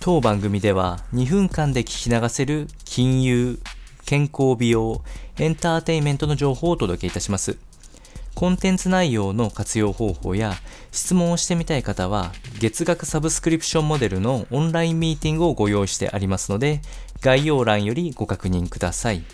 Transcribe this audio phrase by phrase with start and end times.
[0.00, 3.58] 当番組では2分間で聞き流せる金融、
[4.06, 5.02] 健康美容、
[5.38, 7.58] エンターテインメントの情報をお届けいたします。
[8.36, 10.54] コンテンツ内容の活用方法や
[10.92, 12.30] 質問をしてみたい方は
[12.60, 16.80] 月額サブスクリプションモデルのオンラインミーティングをご用意してありますので
[17.20, 19.24] 概要欄よりご確認ください。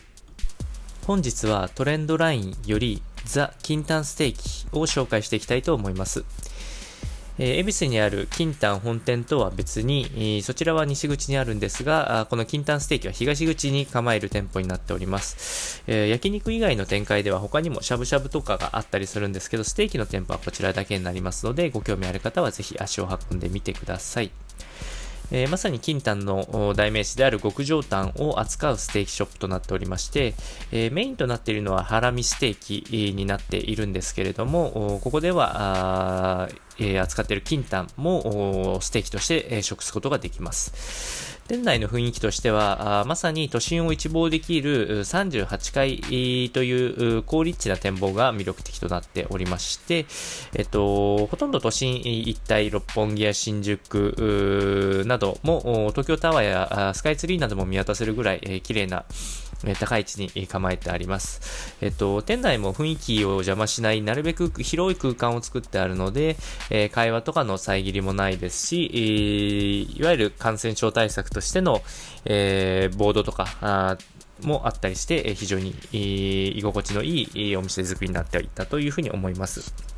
[1.07, 6.25] 本日はトレンドラインよりザ・キンタンステーキを紹介していきたいと思います。
[7.39, 15.83] えー、恵比寿にある金丹本店とは別に、えー、そちらは西口にあるんですが、この金丹ステーキは東口に構える店舗になっております。
[15.87, 24.31] えー、焼肉以外の展開では他にもしゃぶしゃぶとかがあったりするんですけど、ステーキの店舗はこちらだけになりますので、ご興味ある方はぜひ足を運んでみてください。
[25.31, 30.35] えー、まさに金丹の代名詞である極上タンを扱うステーキショップとなっておりまして、
[30.71, 41.34] えー、メインとなっているのはハラミステーキになっているんですけれども、ここでは、えー、扱っている金丹もステーキとして食すことができます。
[41.47, 50.07] 店内の雰囲気としては、まさに都心を一望できる38階という高立地な展望が魅力的となっておりまして、
[50.55, 59.05] えっと、ほとんど都心一帯、六本木や新宿なども、東京タワーやスカイツリーなども見渡せるぐらい、綺麗な
[59.75, 61.77] 高い位置に構えてあります。
[61.81, 66.37] えっと、店内も雰囲気を邪魔しない、なるべく広い空間を作ってあるので、
[66.71, 71.83] え会話とかの遮りもないですし、いわゆる感染症対策としての、
[72.27, 73.97] えボードとか、
[74.43, 79.94] もあったりして、非常に居心地のいいお店作りになっていったというふうに思います。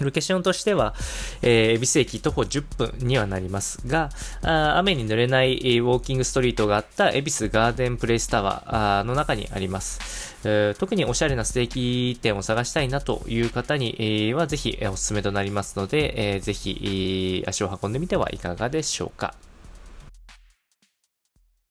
[0.00, 0.94] ロケーションとしては、
[1.42, 4.10] えー、恵比寿駅徒歩10分にはなりますが、
[4.42, 19.34] あ雨に濡れない、ウォーキングストリートがあった恵比寿ガーデンプレイスタワーの中にあります、え、特におしゃれなステーキ店を探したいなという方に、はぜひ、おすすめとなりますので、えー、ぜひ、足を運んでみてはいかがでしょうか。